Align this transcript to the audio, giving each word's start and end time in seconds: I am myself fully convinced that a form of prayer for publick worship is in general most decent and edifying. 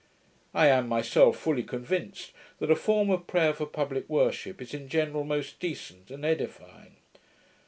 I 0.55 0.65
am 0.65 0.87
myself 0.87 1.37
fully 1.37 1.61
convinced 1.61 2.31
that 2.57 2.71
a 2.71 2.75
form 2.75 3.11
of 3.11 3.27
prayer 3.27 3.53
for 3.53 3.67
publick 3.67 4.09
worship 4.09 4.59
is 4.59 4.73
in 4.73 4.89
general 4.89 5.23
most 5.23 5.59
decent 5.59 6.09
and 6.09 6.25
edifying. 6.25 6.95